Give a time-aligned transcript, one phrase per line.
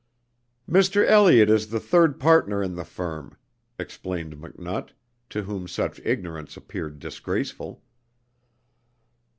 [0.67, 1.05] "Mr.
[1.05, 3.37] Elliot is the third partner in the firm,"
[3.77, 4.89] explained McNutt,
[5.29, 7.83] to whom such ignorance appeared disgraceful.